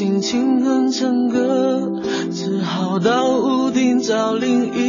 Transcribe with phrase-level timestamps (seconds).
[0.00, 2.00] 心情哼成歌
[2.32, 4.79] 只好到屋顶找另一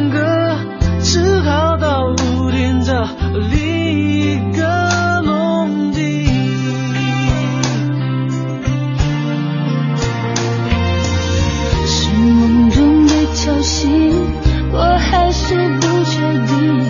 [0.00, 0.56] 唱歌，
[1.02, 3.06] 只好到屋顶找
[3.50, 3.58] 另
[4.08, 6.26] 一个梦境。
[11.84, 14.14] 是梦中被吵醒，
[14.72, 16.80] 我还是不确定，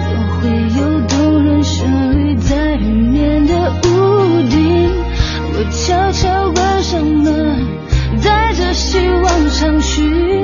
[0.00, 0.48] 总会
[0.80, 1.86] 有动人旋
[2.16, 4.90] 律在雨面的屋顶。
[5.52, 7.66] 我悄悄关上门，
[8.24, 10.35] 带着希望上去。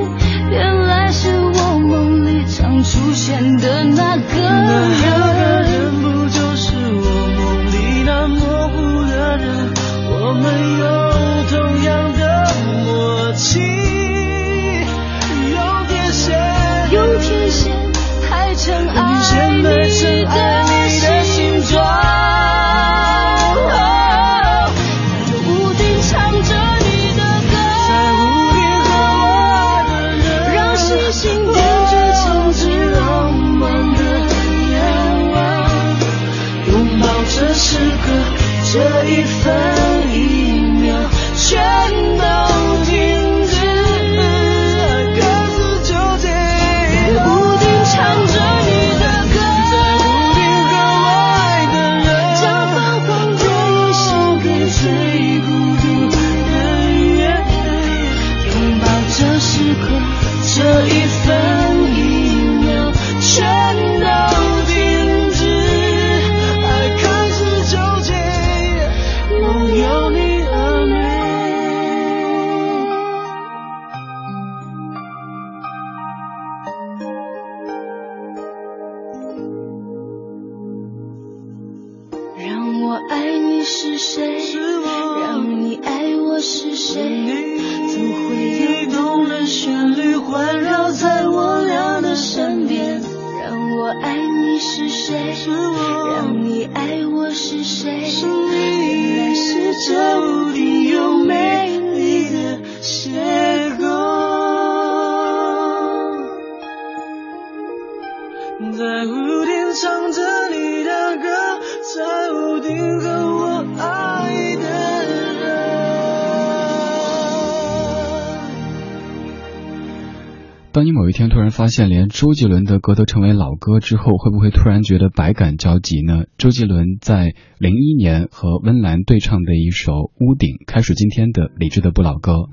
[121.62, 126.25] 发现，连周杰伦的歌都成为老歌之后，会不会突然觉得百感交集呢？
[126.37, 132.49] 周杰伦在零一年和温岚对唱的一首《屋顶》，开始今天的理智的不老歌。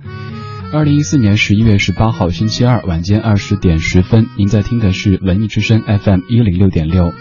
[0.72, 7.12] 二零一四年十一月十八号星期二晚间二十点十分，您在听的是文艺之声 FM 一零六点六。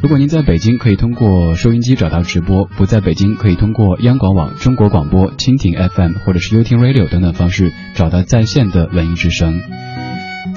[0.00, 9.60] 如果您在北京，可以通过收音机找到直播；不在北京，可以通过央广网、中国广播、蜻蜓 FM 或者是 u 听 Radio 等等方式找到在线的文艺之声。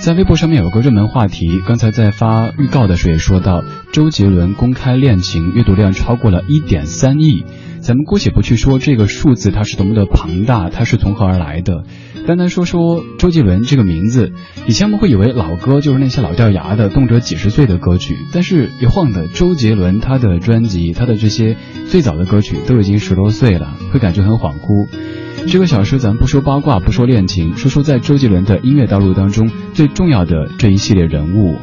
[0.05, 7.43] 在微博上面有个热门话题，刚才在发预告的时候也说到，周杰伦公开恋情阅读量超过了一点三亿。
[7.85, 11.83] 咱们姑且不去说这个数字它是多么的庞大，它是从何而来的，
[12.25, 14.31] 单单说说周杰伦这个名字，
[14.65, 24.87] 以前我们会以为老歌就是那些老掉牙的、动辄几十岁的歌曲，但是一晃的，周杰伦他的专辑、他的这些最早的歌曲都已经十多岁了，会感觉很恍惚。
[25.45, 31.53] 这个小时咱不说八卦，不说恋情，说说在周杰伦的音乐道路当中最重要的这一系列人物。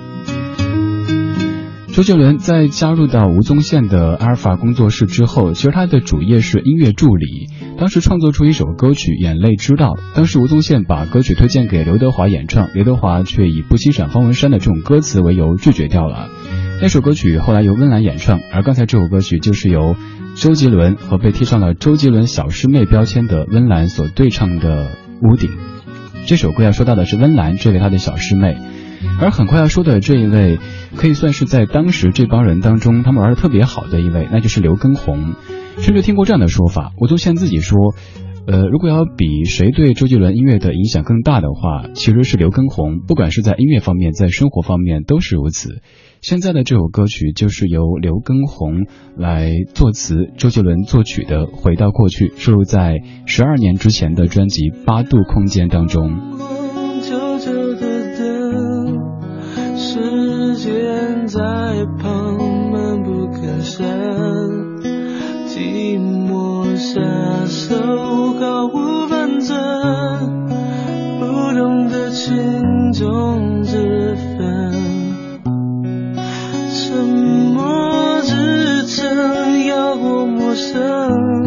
[1.93, 7.49] 周杰伦在加入到吴宗宪的阿尔法工作室之后，其实他的主业是音乐助理。
[7.77, 16.31] 当时创作出一首歌曲《眼泪知道》，当时吴宗宪把歌曲推荐给刘德华演唱，刘德华却以不欣赏方文山的这种歌词为由拒绝掉了。
[16.81, 19.95] 那首歌曲后来由温岚演唱，而刚才这首歌曲就是由
[20.35, 24.87] 周杰伦和被贴上了周杰伦小师妹标签的温岚所对唱的
[25.21, 25.51] 《屋顶》。
[26.25, 28.57] 这首歌要说到的是温岚这位他的小师妹。
[29.21, 30.59] 而很快要说的这一位，
[30.97, 35.35] 可以算是在当时这帮人当中，他们玩的特别好的一位，那就是刘畊宏。
[35.79, 37.95] 甚至听过这样的说法，我都向自己说，
[38.47, 43.01] 呃，如果要比谁对周杰伦音乐的影响更大的话，其实是刘畊宏。
[43.01, 45.81] 不管是在音乐方面，在生活方面都是如此。
[46.21, 48.85] 现在的这首歌曲就是由刘畊宏
[49.17, 56.42] 来作词，周杰伦作曲的《回到过去》，收录在十二年之前的专辑《八度空间》当中。
[60.63, 61.41] 时间在
[62.01, 62.39] 旁
[62.71, 63.85] 闷不吭声，
[65.49, 67.01] 寂寞下
[67.49, 67.75] 手
[68.35, 69.59] 毫无分寸，
[71.19, 74.73] 不懂得轻重之分，
[76.71, 81.42] 沉默支撑要过陌生，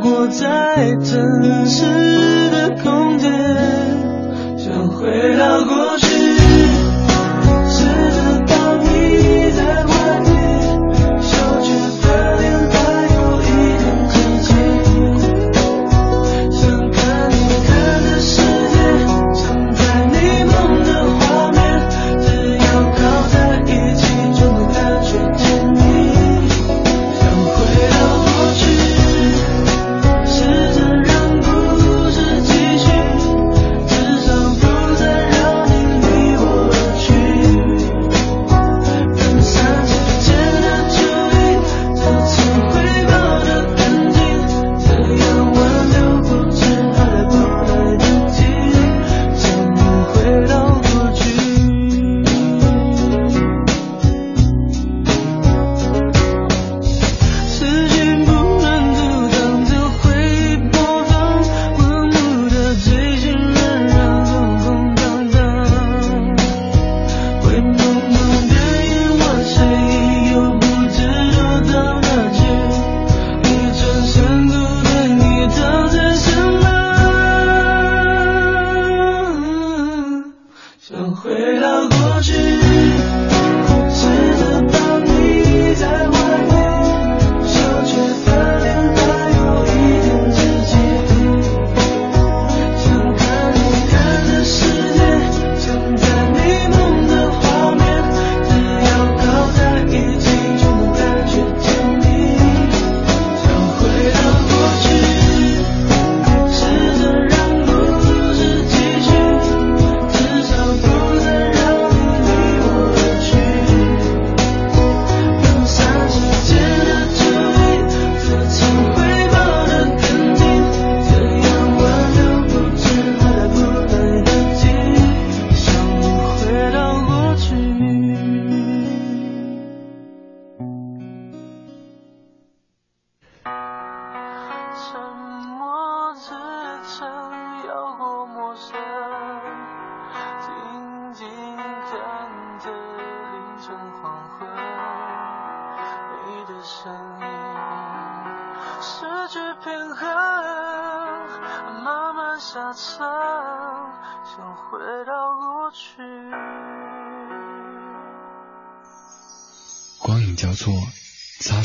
[0.00, 1.84] 过在真实
[2.50, 3.32] 的空间，
[4.56, 5.87] 想回到过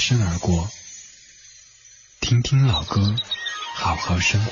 [0.06, 0.68] 身而过，
[2.20, 3.16] 听听老歌，
[3.74, 4.50] 好好生活。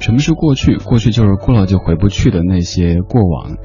[0.00, 0.78] 什么是过去？
[0.78, 3.56] 过去就是过了就回不去的那些过往。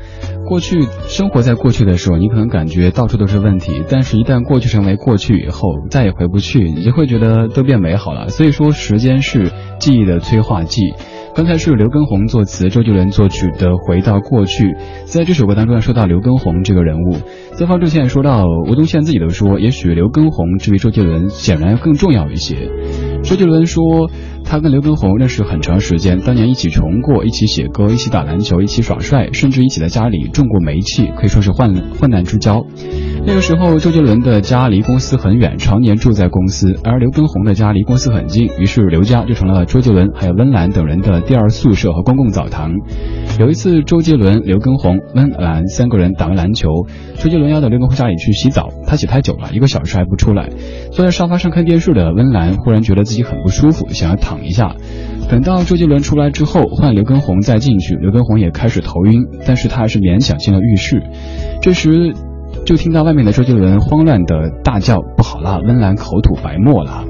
[0.48, 8.30] 过去生活在过去的时候，你可能感觉到处都是问题，但是一旦过去成为过去以后，再也回不去，你就会觉得都变美好了。
[8.30, 10.94] 所以说，时间是记忆的催化剂。
[11.36, 14.68] 刚才是刘畊宏作词，周杰伦作曲的《回到过去》。
[15.04, 17.18] 在这首歌当中，说到刘畊宏这个人物，
[17.56, 22.70] 在放之前说到吴宗宪自己都说，也许刘畊宏至于周杰伦显然要更重要一些。
[23.22, 24.10] 周杰伦说，
[24.46, 32.66] 他跟刘畊宏认识很长时间，当年一起穷过，一起写歌，一起打篮球，一起耍帅，甚至一起在家里种过煤气，可以说是患患难之交。
[33.28, 42.72] 那个时候，周杰伦的家离公司很远，常年住在公司，而刘畊宏的家离公司很近，于是刘家就成了周杰伦还有温岚等人的第二宿舍和公共澡堂。
[43.40, 46.70] 有一次，周杰伦、刘畊宏、温岚三个人打完篮球，
[47.18, 50.50] 周杰伦要到刘畊宏家里去洗澡，他洗太久了，一个小时还不出来。
[50.92, 54.76] 坐在沙发上看电视的温岚忽然觉得自己很不舒服，想要躺一下。
[55.30, 61.02] 等到周杰伦出来之后，换刘畊宏再进去，刘畊宏也开始头晕，但是他还是勉强进了浴室。
[61.62, 62.14] 这时，
[62.66, 67.06] 就听到外面的周杰伦慌乱的大叫：“不好啦，温岚口吐白沫了！”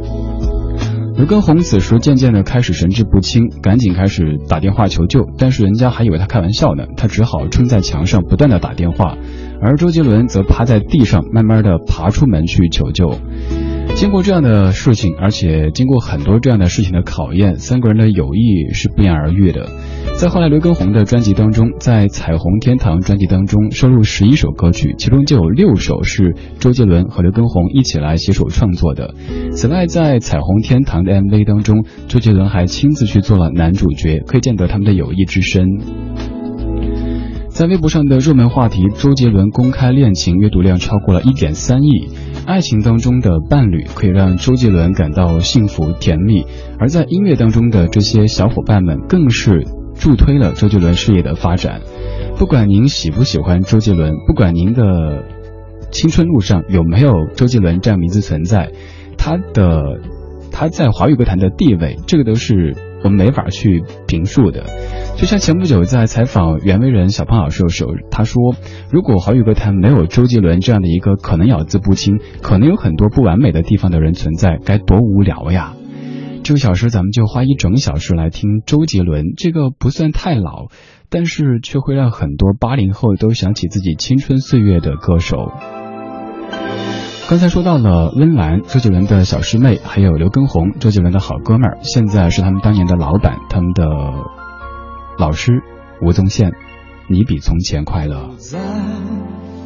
[1.16, 9.16] 刘畊宏此时渐渐的开始神志不清，赶紧开始打电话求救，但是人家还以为他开玩笑呢，他只好撑在墙上不断的打电话，
[9.62, 13.18] 而周杰伦则趴在地上慢慢的爬出门去求救。
[13.96, 19.70] 经过这样的事情，而且经过很多这样的事情的考验，三个人的友谊是不言而喻的。
[20.18, 29.16] 在后来刘畊宏的专辑当中，在《彩虹天堂》专辑当中收录十一首歌曲，其中就有六首是周杰伦和刘畊宏一起来携手创作的。
[29.54, 35.66] 此外，在《彩虹天堂》的 MV 当中，周杰伦还亲自去做了男主角，可以见得他们的友谊之深。
[37.48, 42.10] 在微博上的热门话题，周杰伦公开恋情阅读量超过了一点三亿。
[42.46, 46.46] 爱情当中的伴侣可以让周杰伦感到幸福甜蜜，
[46.80, 51.82] 而在音乐当中的这些小伙伴们更是助推了周杰伦事业的发展。
[52.38, 55.24] 不管您喜不喜欢周杰伦，不管您的
[55.92, 58.72] 青春路上有没有周杰伦这样名字存在，
[59.18, 60.00] 他的
[60.52, 62.76] 他在华语歌坛的地位，这个都是
[63.06, 64.66] 我们没法去评述的。
[65.16, 68.56] 就像前不久在采访袁惟仁小胖老师的时候，他说，
[68.92, 75.76] 如果华语歌坛没有周杰伦这样的一个可能咬字不清、可能有很多不完美的地方的人存在，该多无聊呀！
[76.44, 80.70] 这个小时咱们就花一整小时来听周杰伦，这个不算太老，
[81.10, 85.52] 但是却会让很多八零后都想起自己青春岁月的歌手。
[87.28, 93.84] 刚才说到了温岚，周杰伦的小师妹，还有刘畊宏，周杰伦的好哥们儿，现在是他们当年的老板，他们的。
[95.18, 95.64] 老师
[96.02, 96.52] 吴宗宪，
[97.08, 98.32] 你比从前快乐。
[98.38, 98.60] 在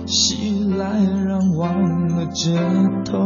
[0.06, 2.56] 熙来攘往的街
[3.04, 3.18] 头，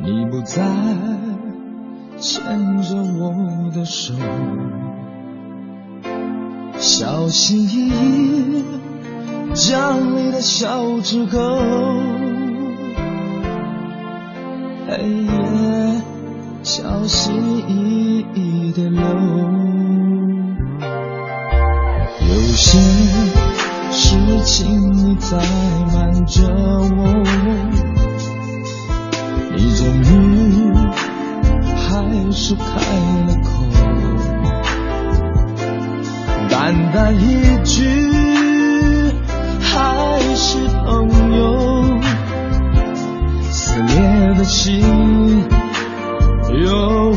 [0.00, 0.62] 你不再
[2.18, 4.14] 牵着我的手，
[6.78, 8.64] 小心翼翼
[9.52, 11.38] 将你的笑指勾，
[14.88, 15.30] 黑夜
[16.62, 17.34] 小心
[17.68, 19.02] 翼翼的流。
[22.20, 22.78] 有些
[23.90, 25.36] 事情你在
[25.92, 27.22] 瞒着我，
[29.54, 30.72] 你终于
[31.76, 32.64] 还是开
[33.26, 33.48] 了口，
[36.48, 38.13] 淡淡一句
[40.54, 42.00] 是朋友，
[43.50, 44.80] 撕裂的心
[46.62, 47.12] 犹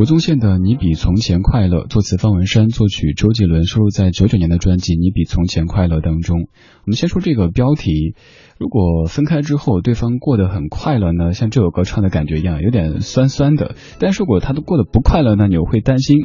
[0.00, 6.40] 吴宗宪的《你比从前快乐》，作词方文山，作曲周杰伦，收录在九九年的专辑《你比从前快乐》当中。
[6.40, 8.14] 我们先说这个标题，
[8.58, 16.24] 如果分开之后对方过得很快乐呢，像这首歌唱的感觉一样，有点酸酸的；但是如果他都过得不快乐呢，你会担心。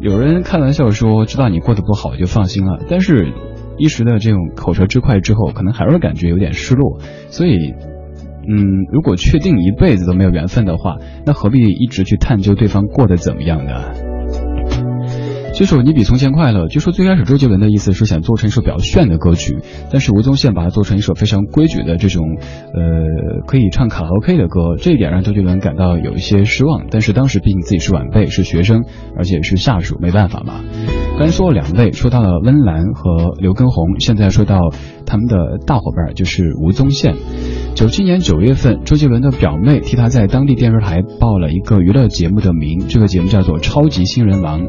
[0.00, 3.34] 有人开玩笑说，知道你过得不好就放心了，但是
[3.76, 6.98] 一时的这种口舌之快之后，可能还是感觉有点失落，
[7.28, 7.74] 所以。
[8.46, 14.11] 嗯，如果确定一辈子都没有缘分的话，那何必一直去探究对方过得怎么样呢？
[15.54, 19.58] 这首《你比从前快乐》，据说最开始周杰伦的意思是想做成一首比较炫的歌曲，
[19.90, 22.24] 但是吴宗宪把它做成一首非常规矩的这种，
[22.72, 26.86] 呃，可以唱卡拉 OK 的歌，这一点让周杰伦感到有一些失望。
[26.90, 28.82] 但是当时毕竟自己是晚辈，是学生，
[29.14, 30.54] 而且是下属，没办法嘛。
[31.18, 34.58] 刚才说了两位，说到了温岚和刘畊宏，现在说到
[35.04, 37.14] 他们的大伙伴，就是吴宗宪。
[37.74, 44.62] 九七年九月份，周杰伦的表妹替他在当地电视台报了一个娱乐节目的名，这个节目叫做《超级新人王》。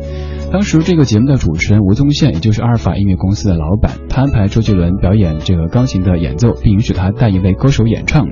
[0.53, 8.27] 当时这个节目的主持人吴宗宪，也就是阿尔法音乐公司的老板，他安排周杰伦表演这个钢琴的演奏，并允许他带一位歌手演唱。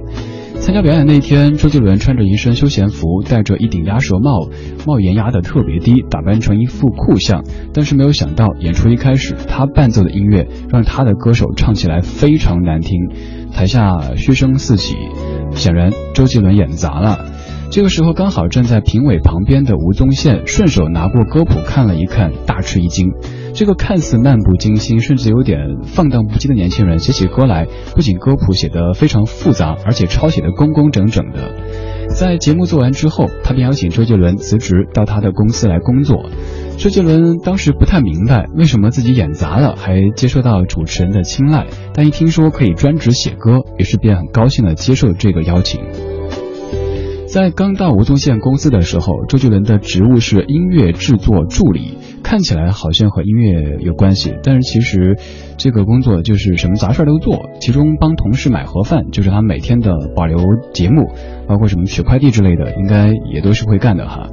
[0.59, 4.49] 参加表演那天，周杰伦穿着一身休闲服，戴着一顶鸭舌帽，
[4.85, 7.43] 帽檐压得特别低，打扮成一副酷相。
[7.73, 12.99] 但是没有想到，演出一开始，他伴奏的音乐让他的歌手唱起来非常难听，
[13.51, 14.95] 台下嘘声四起。
[15.55, 17.30] 显然，周杰伦演砸了。
[17.71, 23.13] 这个时候，刚好站在评委旁边的吴宗宪顺手拿过歌谱看了一看，大吃一惊。
[23.53, 31.49] 这个看似漫不经心，甚至有点放荡不羁的年轻人，写起歌来不仅歌谱写得非常复杂，而且抄写的工工整整的。
[32.09, 36.29] 在节目做完之后，他便邀请周杰伦辞职到他的公司来工作。
[36.77, 45.79] 周杰伦当时不太明白为什么自己演砸了还接受到主持人的青睐，但一听说可以专职写歌，于是便很高兴地接受这个邀请。
[47.31, 55.15] 在刚到吴宗宪公司的时候，周杰伦的职务是音乐制作助理，看起来好像和音乐有关系，但是其实
[55.55, 60.39] 这个工作就是什么杂事都做，其中帮同事买盒饭就是他每天的保留
[60.73, 61.07] 节目，
[61.47, 64.27] 包括什么取快递之类的，应该也都是会干的哈。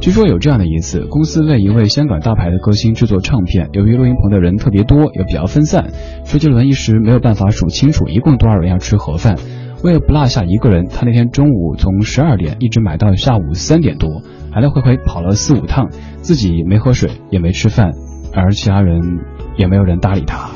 [0.00, 5.90] 据说有这样的一次，公司为一位香港大牌的歌星制作唱片，由于录音棚的人特别多，也比较分散，
[6.24, 9.34] 周杰伦一时没有办法数清楚一共多少人要吃盒饭。
[9.84, 15.88] 为了不落下一个人，他那天中午从十二点一直买到下午三点多，来来回回跑了四五趟，
[16.22, 17.92] 自己没喝水也没吃饭，
[18.34, 19.00] 而其他人
[19.56, 20.50] 也没有人搭理他。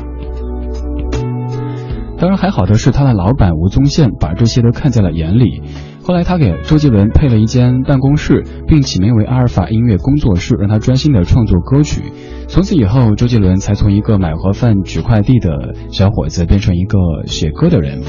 [2.19, 5.63] 当然还好的是，他的老板吴宗宪把这些都看在了眼里。
[6.03, 12.03] 后来他给周杰伦配了一间办公室，并起名为阿尔法音乐工作室，让他专心的创作歌曲。
[12.51, 18.01] 从此以后，周杰伦才从一个买盒饭、取快递的小伙子，变成一个写歌的人。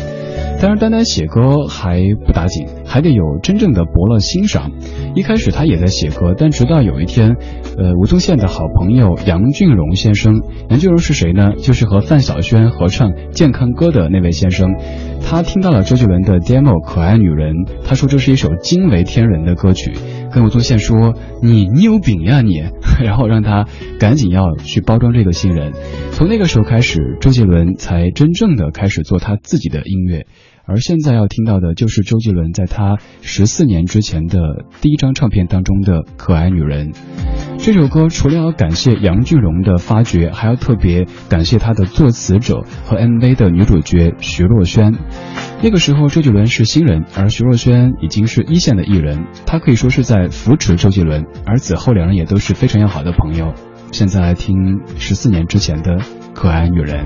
[0.60, 4.72] 当然，单单写歌还不打紧，还得有真正的伯乐欣赏。
[5.14, 7.36] 一开始他也在写歌，但直到有一天，
[7.78, 11.54] 呃，吴宗宪的好朋友杨俊荣先生，杨俊荣是谁呢？
[11.58, 14.74] 就是和范晓萱合唱《健康歌》的那位先生。
[15.24, 17.54] 他听到了周杰伦的 demo《可爱女人》，
[17.86, 19.94] 他说这是一首惊为天人的歌曲，
[20.34, 22.64] 跟我做线说你你有饼呀你，
[23.04, 23.66] 然后让他
[24.00, 25.74] 赶紧要去包装这个新人。
[26.12, 30.26] 从那个时候开始，周杰伦才真正的开始做他自己的音乐。
[30.72, 34.40] 而现在要听到的就是周杰伦在他十四年之前的
[34.80, 36.94] 第一张唱片当中的《可爱女人》
[37.58, 44.94] 这首歌，除了要感谢杨俊荣的发掘，还要特别感谢他的作词者和 MV 的女主角徐若瑄。
[45.62, 53.54] 那个时候周杰伦是新人，而徐若瑄已经是一线的艺人，她可以说是在扶持周杰伦，而此后两人也都是非常要好的朋友。
[53.92, 55.98] 现在来听十四年之前的
[56.34, 57.06] 《可爱女人》。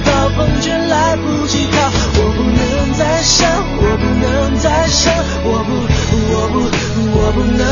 [0.00, 1.90] 暴风圈，来不及逃。
[2.16, 5.12] 我不能再想，我不能再想，
[5.44, 5.70] 我不，
[6.32, 6.56] 我不，
[7.16, 7.62] 我不能。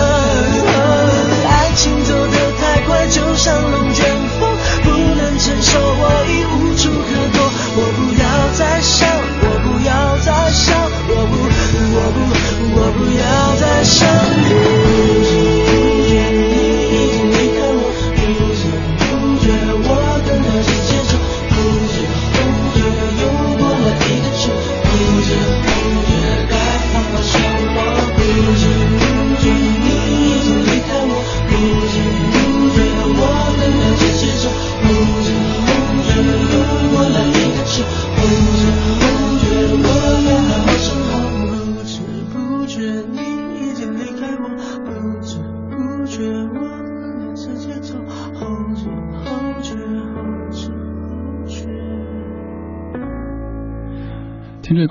[1.48, 4.04] 爱情走得太快，就像龙卷
[4.38, 4.48] 风，
[4.84, 7.38] 不能承受，我已无处可躲。
[7.74, 9.08] 我不要再想，
[9.42, 10.76] 我不要再想，
[11.08, 11.34] 我不，
[11.94, 12.18] 我不，
[12.76, 13.22] 我不要
[13.60, 14.81] 再想你。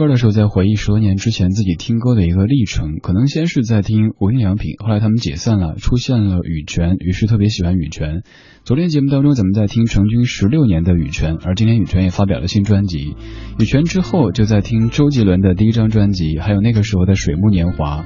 [0.02, 8.24] 歌的时候，在回忆十多年之前自己听歌的一个历程，可能先是在听无印良品，后来他们解散了，出现了羽泉，于是特别喜欢羽泉。
[8.64, 13.16] 昨天节目当中，咱们在听成军十六年的羽泉，而今天羽泉也发表了新专辑。
[13.60, 18.02] 羽泉之后，就在听周杰伦的第一张专辑，还有那个时候的《水木年华》。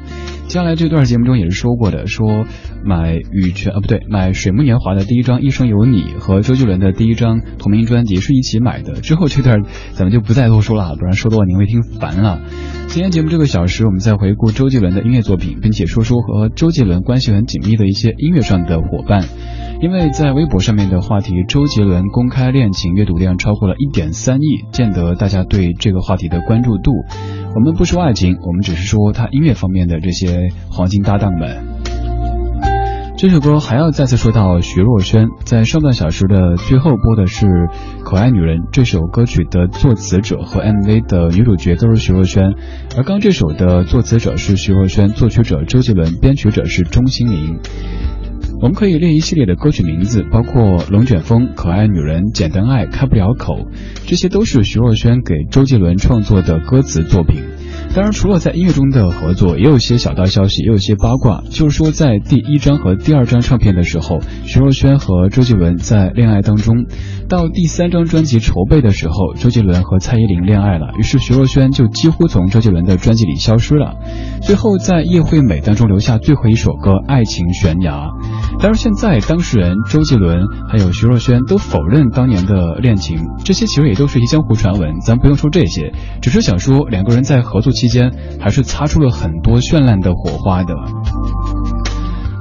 [0.48, 2.46] 接下来这段节目中也是说过的，说
[2.86, 9.02] 买羽泉啊不对，买水木年华的第一张《一生有你》和周杰伦的第一张同名专辑是一起买的。
[9.02, 12.40] 之后这段咱们就不再多说了，不然说多了您会听烦了。
[12.88, 19.26] 今天节目这个小时，我们再回顾周杰伦的音乐作品，并且说说和周杰伦关系很紧密的一些音乐上的伙伴。
[19.82, 26.92] 因为在微博上面的话题，周杰伦公开恋情阅读量超过了一点三亿，见得大家对这个话题的关注度。
[27.54, 31.75] 我们不说爱情，我们只是说他音乐方面的这些黄金搭档们。
[33.26, 37.48] 这首歌还要再次说到徐若瑄，在上半小时的最后播的是
[38.04, 42.54] 《可爱女人》这首歌曲的作词者和 MV 的女主角都是徐若瑄，
[42.96, 47.60] 而刚这首的作词者是徐若瑄，作曲者周杰伦，编曲者是钟欣凌。
[48.62, 50.62] 我们可以列一系列的歌曲名字，包括
[50.92, 53.56] 《龙卷风》《可爱女人》《简单爱》《开不了口》，
[54.06, 57.42] 这些都是徐若瑄给周杰伦创作的歌词作品。
[57.96, 61.42] 当然，除了在音乐中的合作，也有一些小道消息，也有一些八卦。
[61.50, 66.88] 就是说，在第一张和第二张唱片的时候，徐若瑄和周杰伦在恋爱当中；
[67.28, 73.96] 到第三张专辑筹备的时候，周杰伦和蔡依林恋爱了，于是徐若瑄就几乎从周杰伦的专辑里消失了。
[74.42, 77.94] 最后在叶惠美当中留下最后一首歌《爱情悬崖》。
[78.60, 90.76] 当然，现在当事人周杰伦还有徐若瑄都否认当年的恋情，这些其实也都是一江湖传闻，咱不用说这些，只是想说两个人在合作期间还是擦出了很多绚烂的火花的。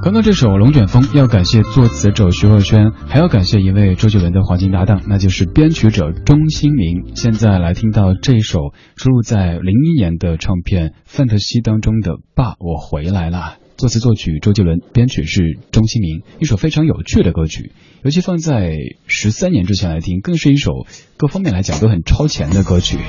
[0.05, 7.15] 刚刚这首《龙卷风》要感谢作词者徐若瑄，还要感谢一位周杰伦的黄金搭档，那就是编曲者钟兴民。
[7.15, 8.59] 现在来听到这首
[8.97, 13.39] 收录在零一年的唱片《范特西》当中的《爸，我回来了》。
[13.77, 17.71] 作词作曲周杰伦，编曲是钟兴民，一首非常有趣的歌曲，
[18.03, 18.75] 尤其放在
[19.07, 20.85] 十三年之前来听，更是一首
[21.17, 22.99] 各方面来讲都很超前的歌曲。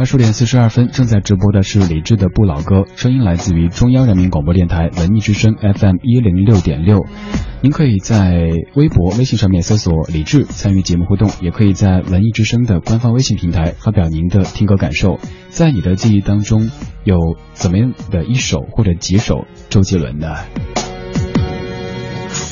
[0.00, 7.04] 二十点四十二分，正在直播的是李志的不老歌，声音来自于中央人民广播电台文艺之声 FM 一零六点六。
[7.60, 15.20] 您可以在微博、微信上面搜索李志参与节目互动，也可以在文艺之声的官方微信平台发表您的听歌感受。
[15.50, 16.70] 在你的记忆当中，
[17.04, 17.18] 有
[17.52, 20.34] 怎么样的一首或者几首周杰伦的？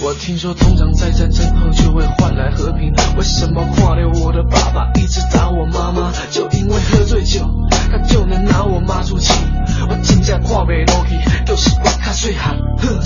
[0.00, 2.94] 我听说，通常在战争后就会换来和平。
[3.16, 6.12] 为什么挂掉我的爸爸一直打我妈妈？
[6.30, 7.44] 就因为喝醉酒，
[7.90, 9.32] 他就能拿我骂出气。
[9.88, 12.56] 我真正看不落去，就是我卡岁寒。
[12.78, 13.00] 哼，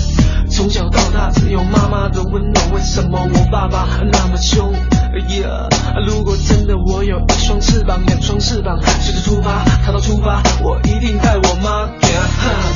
[0.51, 4.73] 从小到大只有妈妈的温暖，为什么我爸爸那么凶？
[4.73, 5.69] 呀，
[6.07, 11.89] 如果真的我有一双翅膀，两双翅膀，随着出发，踏到出发，我一定带我妈。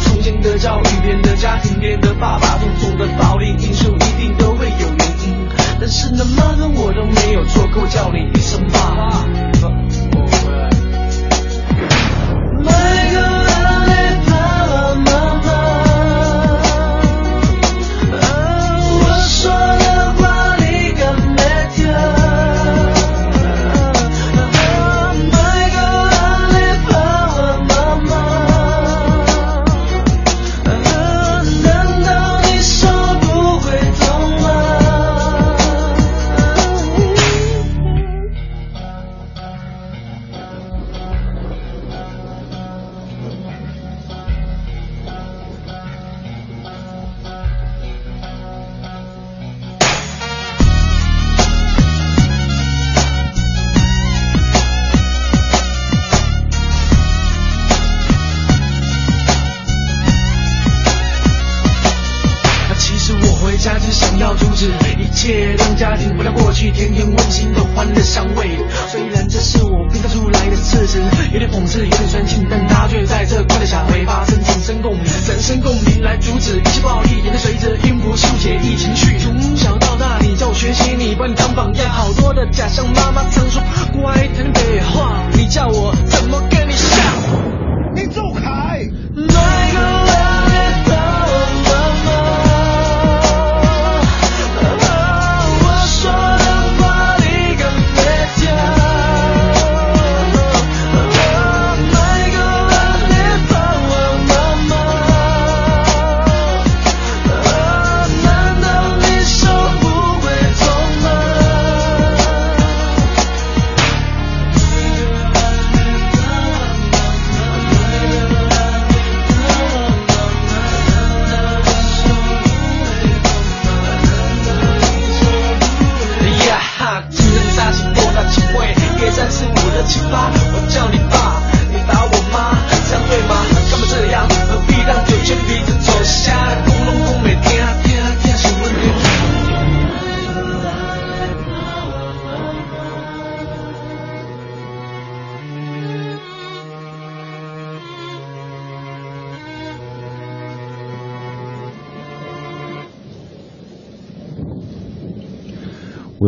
[0.04, 5.48] 从前的教育变得家庭变得爸爸，种种的暴力因素一定都会有原因。
[5.78, 9.26] 但是呢，妈的我都没有错，可我叫你一声爸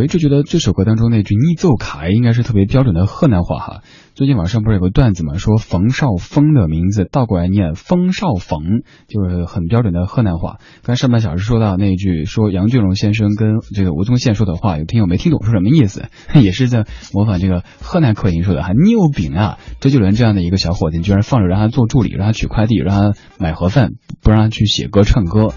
[0.09, 3.83] 一直觉得这首歌当中那句“你奏卡”应该是特别标准的河南话哈。
[4.15, 10.61] 最近网上不是有个段子嘛，说冯绍峰的名字倒过来念冯绍峰，就是很标准的河南话。
[10.83, 16.07] 刚上半小时说到那一句，说杨俊荣先生跟这个吴宗宪说的话，有听友没听懂是什么意思？
[16.43, 19.59] 也是在模仿这个河南口音说的，还牛饼啊！
[19.79, 23.91] 周杰伦这样的一个小伙子，你居然放着让他做助理，让他取快递，让他买盒饭，
[24.23, 25.53] 不让他去写歌唱歌。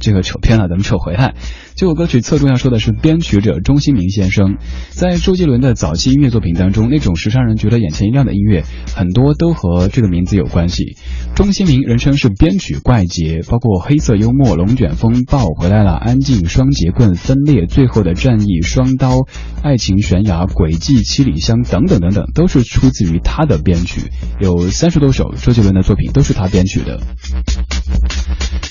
[0.00, 1.34] 这个扯偏了，咱们扯回来。
[1.76, 4.58] 这首歌曲侧重要说的是编曲者钟兴民先生，
[4.90, 8.64] 在周杰伦的早期音乐作品当中，那种时尚人觉得眼前一亮的音乐，
[8.94, 10.96] 很多都和这个名字有关系。
[11.34, 19.26] 钟兴民人称是编曲怪杰，包括黑色幽默、龙卷风、抱回来了、安静、双节棍、分裂、最后的战役、双刀、
[19.62, 27.00] 爱情悬崖、轨迹、七里香等等等等，都是出自于他的编曲，有三十多首周杰伦的作品都是他编曲的。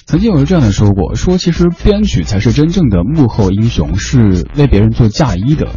[0.05, 5.67] 曾经有人这样的说过，说其实编曲才是真正的幕后英雄，是为别人做嫁衣的。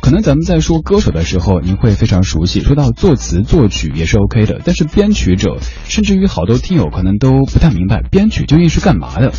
[0.00, 9.32] 可能咱们在说歌手的时候，您会非常熟悉，说到作词作曲也是 OK 的，但是编曲者，甚至于好多听友可能都不太明白编曲究竟是干嘛的。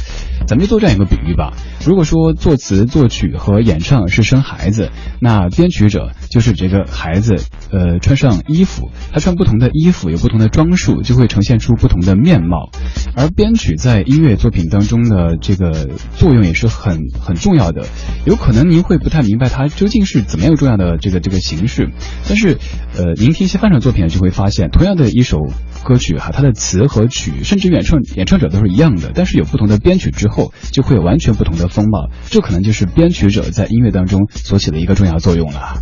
[0.45, 1.53] 咱们就做这样一个比喻吧，
[1.85, 7.35] 如果说作词作曲和演唱是生孩子，那编曲者就是这个孩子，
[7.71, 12.69] 呃，穿上衣服，他穿不同的衣服，有不同的装束，就会呈现出不同的面貌。
[13.15, 17.85] 而编曲在音乐作品当中的这个作用也是很很重要的，
[18.25, 21.91] 有可能您会不太明白它究竟是怎么样很有重要的这个这个形式，
[22.25, 22.57] 但是，
[22.95, 25.39] 呃，您听一些翻唱作品就会发现，同样的一首
[25.83, 35.81] 歌曲哈，它的词和曲，甚至演唱演唱者都是一样的，但是有不同的编曲之后，就会有完全不同的风貌，这可能就是编曲者在音乐当中所起的一个重要作用了。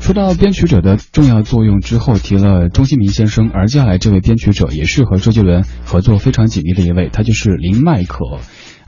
[0.00, 8.24] 说到编曲者的重要作用之后，提了钟兴民先生，而接下来这位编曲者也是和周杰伦合作非常紧密的一位，他就是林迈可。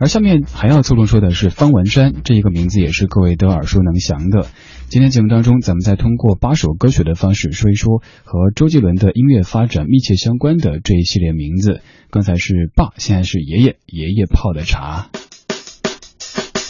[0.01, 4.47] 而下面还要侧重说的是方文山，这一个名字也是各位都耳熟能详的。
[4.89, 11.81] 今天节目当中，咱们再通过八首歌曲的方式说一说和周杰伦的音乐发展密切相关的这一系列名字。
[12.11, 15.09] 刚才是爸，现在是爷爷，爷爷泡的茶。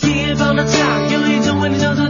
[0.03, 2.09] 爷爷泡的茶，有一种味道叫做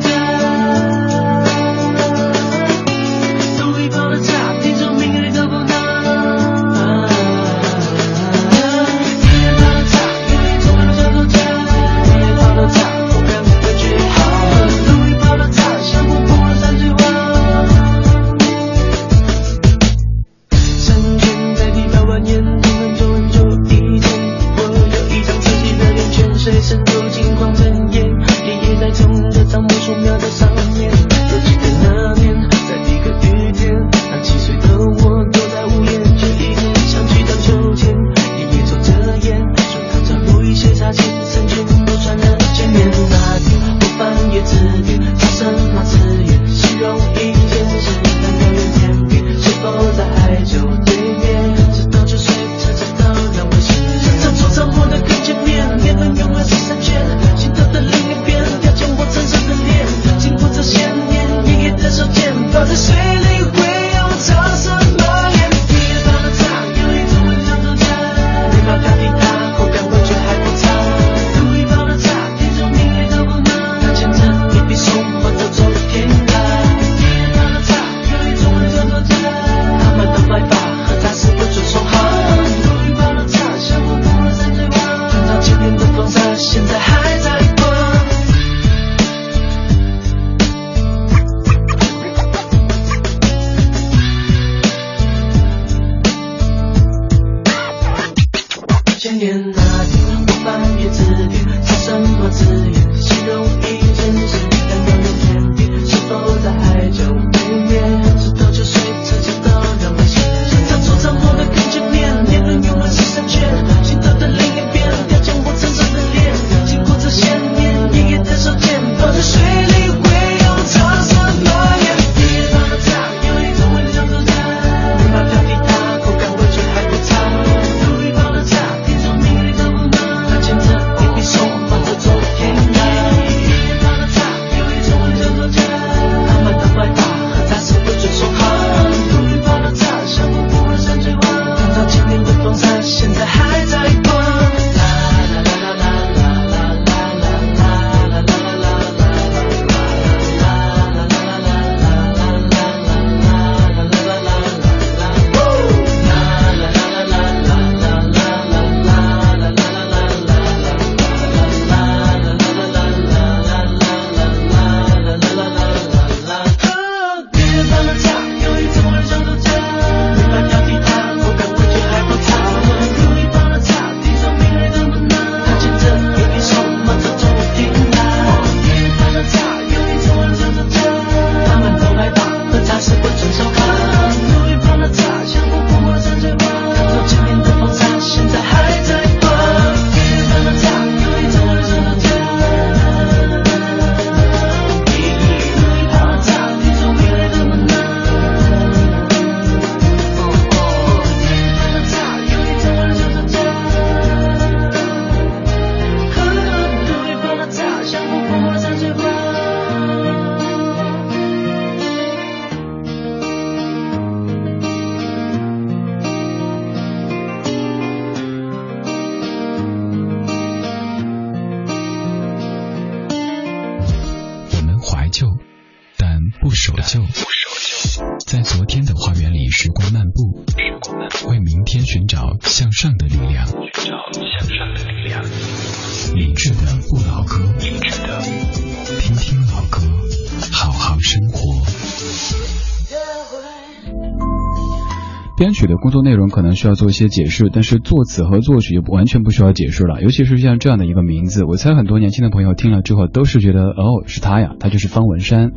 [246.39, 250.01] 可能需要做一些解释，但是作词和作曲就完全不需要解释了。
[250.01, 255.51] 尤其是像这样的一个名字，我猜很多年轻的朋友听了之后都是觉得，哦，是他呀，他就是方文山。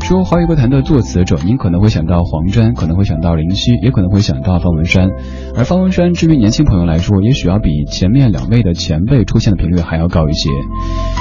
[0.00, 5.10] 说华语歌坛的作词者，您可能会想到黄沾，可能会想到林夕，也可能会想到方文山。
[5.54, 10.48] 而方文山，至于年轻朋友来说，也许要比前面两位的前辈出现的频率还要高一些。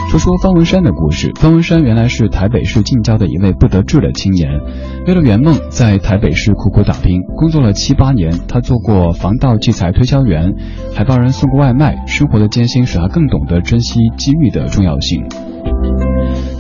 [0.10, 4.62] 说说方文山的故事，方文山原来是台北市近郊的一位不得志的青年，
[5.06, 10.54] 为了圆梦，在台北市苦苦打拼，工作了七八年，他做过我防盗器材推销员，
[10.96, 15.26] 还帮人送过外卖，生活的艰辛使他更懂得珍惜机遇的重要性。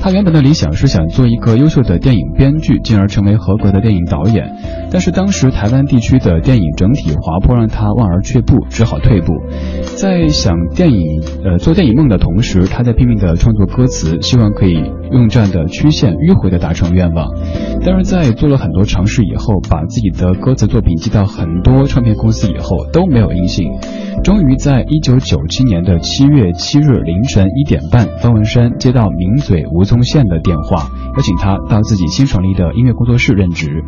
[0.01, 4.55] 他原本的理想是想做一个优秀的电影编剧，进而成为合格的电影导演。
[4.89, 9.33] 但是当时台湾地区的电影整体滑坡，让他望而却步，只好退步。
[9.95, 14.73] 在想电影呃做电影梦的同时，他在拼命的创作歌词，希望可以
[15.11, 17.27] 用这样的曲线迂回的达成愿望。
[17.85, 23.67] 但是在做了很多尝试以后，把自己的歌词作品寄到很多唱片公司以后都没有音信。
[24.23, 33.83] 终于在一九九七年的七月七日凌晨一点半，方文山接到名嘴吴宗宪的电话，邀请他到自己新成立的音乐工作室任职。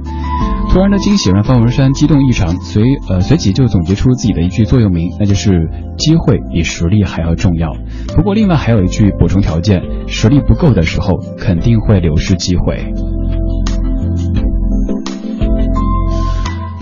[0.70, 7.72] 突然的惊喜让方文山激动异常，随呃随即就总结出自己的一句座右铭，那就是机会比实力还要重要。
[8.16, 12.94] 不过另外还有一句补充条件，实力不够的时候肯定会流失机会。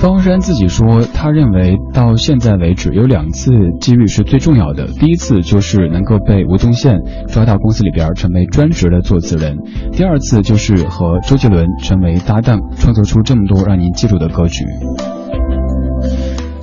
[0.02, 4.88] 方文山自己说，他认为到现在为止有两次机遇是最重要的。
[4.88, 6.98] 第一次就是能够被吴宗宪
[7.28, 9.58] 抓到公司里边成为专职的作词人；
[9.92, 14.66] 第二次就是和周杰伦成为搭档，创作出这么多让您记住的歌曲。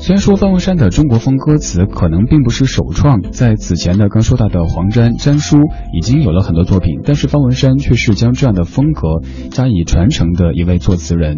[0.09, 5.59] 虽然说方文山的中国风歌词可能并不是首创，在此前的刚说到的黄沾、詹叔
[5.93, 11.37] 已经有了很多作品，但是方文山却是将这样的风格加以传承的一位作词人。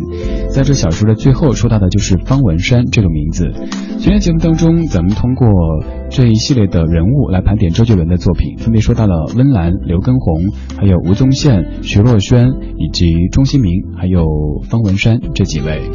[0.51, 3.51] 在这小说的最后说到的就是方文山这个名字。
[3.99, 5.49] 今天节目当中，咱们通过
[6.09, 14.23] 这一系列的人物来盘点周杰伦的作品，分别说到了温岚、刘畊宏，还有吴宗宪、徐若瑄，以及钟兴民，还有
[14.63, 15.91] 方文山这几位。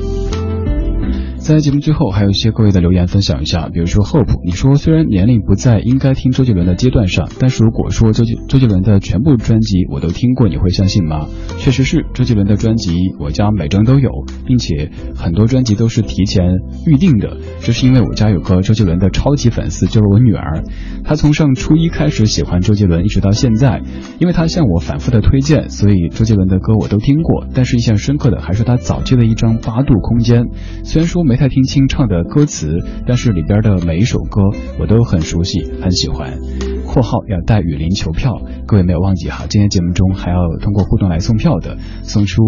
[1.46, 11.28] 在节目最后，还有一些各位的留言分享一下，比如说 Hope，你说虽然年龄不在应该听周杰伦的阶段上，但是如果说周杰周杰伦的全部专辑我都听过，你会相信吗？
[11.60, 14.10] 确实是，周杰伦的专辑我家每张都有，
[14.48, 16.46] 并且很多专辑都是提前
[16.88, 17.38] 预定的。
[17.60, 20.64] 这是因为我家有个周杰伦的超级粉丝，就是我女儿，
[21.04, 23.84] 她从上初一开始喜欢周杰伦，一直到现在，
[24.20, 27.46] 因为她向我反复的推荐，所以周杰伦的歌我都听过。
[27.54, 30.42] 但是印象深刻的还是他早期的一张《八度空间》，
[30.84, 31.35] 虽然说没。
[31.36, 34.42] 没太听清唱的歌词，但是里边的每一首歌
[34.80, 36.40] 我都很熟悉，很喜欢。
[36.88, 39.44] 括号要带雨林球票，各位没有忘记哈。
[39.50, 42.42] 今天节目中还要通过互动来送票的，送出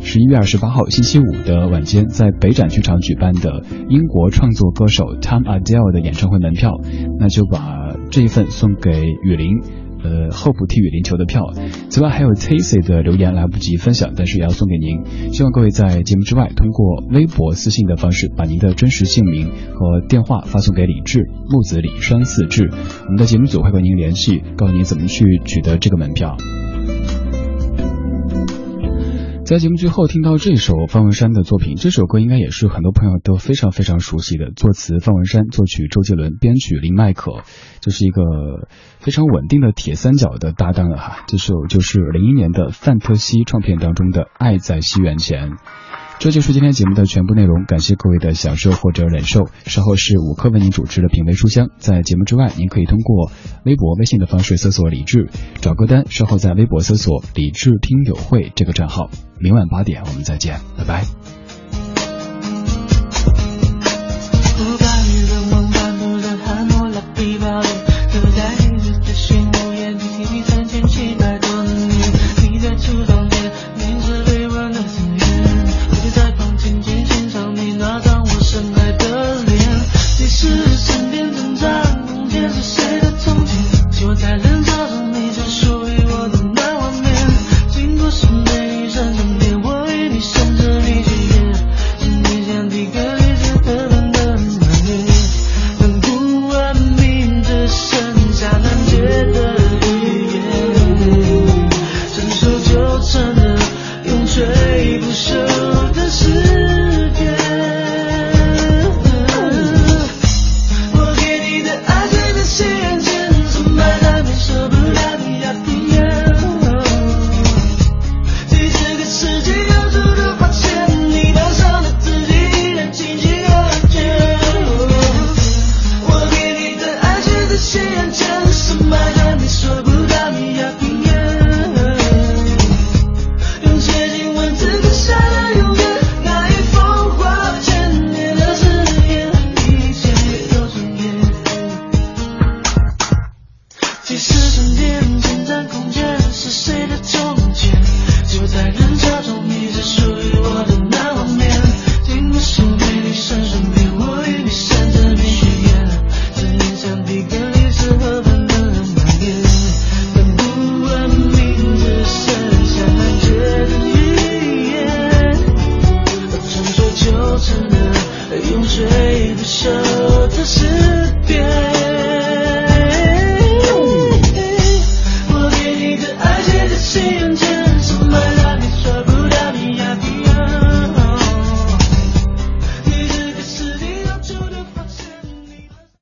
[0.00, 6.72] 十一月二十八号星期五的晚间在北展剧场举办的英国创作歌手 Tom Adele 的演唱会门票，
[7.20, 9.83] 那就把这一份送给雨林。
[10.04, 11.42] 呃，候补替雨林球的票。
[11.88, 15.32] 此外，还有 Tacy 的留言来不及分享，但是也要送给您。
[15.32, 22.70] 希望各位在节目之外，通过微博私信的方式，把您的真实姓名和电话发送给李志，木子李双四志。
[22.70, 26.36] 我们的节目组会跟您联系，告诉您怎么去取得这个门票。
[29.44, 34.50] 在节目最后听到这首方文山的作品，这首歌应该也是很多朋友都非常非常熟悉的。
[34.56, 37.42] 作词方文山，作曲周杰伦，编曲林迈可，
[37.80, 38.22] 这是一个
[39.00, 41.24] 非常稳定的铁三角的搭档了哈。
[41.28, 45.50] 这首就是零一年的范特西唱片当中的《爱在西元前》。
[46.18, 49.48] 这就是今天节目的全部内容，感谢各位的享受或者忍受。
[49.66, 53.30] 稍后是五克为您主持的品味书香，在节目之外，您可以通过
[53.64, 55.28] 微博、微信的方式搜索“李志”
[55.60, 59.10] 找歌单，稍后在微博搜索“李志听友会”这个账号。
[59.38, 61.43] 明晚八点我们再见，拜拜。